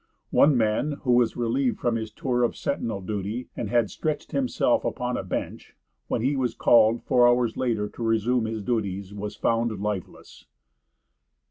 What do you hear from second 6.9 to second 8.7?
four hours later to resume his